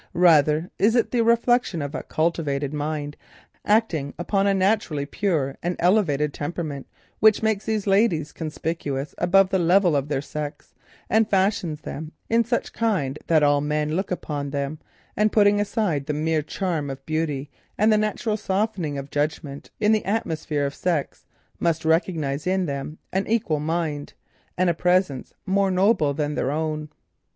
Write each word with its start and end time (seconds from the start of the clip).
Rather 0.15 0.71
perhaps 0.79 0.95
it 0.95 1.03
is 1.05 1.09
the 1.11 1.21
reflection 1.21 1.79
of 1.79 1.93
a 1.93 2.01
cultivated 2.01 2.73
intellect 2.73 3.17
acting 3.63 4.15
upon 4.17 4.47
a 4.47 4.53
naturally 4.55 5.05
pure 5.05 5.55
and 5.61 5.75
elevated 5.77 6.33
temperament, 6.33 6.87
which 7.19 7.43
makes 7.43 7.65
these 7.65 7.85
ladies 7.85 8.31
conspicuous 8.31 9.13
and 9.19 9.29
fashions 11.29 11.81
them 11.81 12.11
in 12.31 12.43
such 12.43 12.73
kind 12.73 13.19
that 13.27 13.43
all 13.43 13.61
men, 13.61 13.91
putting 15.31 15.59
aside 15.61 16.05
the 16.07 16.13
mere 16.13 16.41
charm 16.41 16.89
of 16.89 17.05
beauty 17.05 17.51
and 17.77 17.93
the 17.93 17.97
natural 17.99 18.37
softening 18.37 18.97
of 18.97 19.11
judgment 19.11 19.69
in 19.79 19.91
the 19.91 20.03
atmosphere 20.05 20.65
of 20.65 20.73
sex, 20.73 21.27
must 21.59 21.85
recognise 21.85 22.47
in 22.47 22.65
them 22.65 22.97
an 23.13 23.27
equal 23.27 23.59
mind, 23.59 24.13
and 24.57 24.67
a 24.67 24.73
presence 24.73 25.35
more 25.45 25.69
noble 25.69 26.11
than 26.11 26.33
their 26.33 26.49
own. 26.49 26.89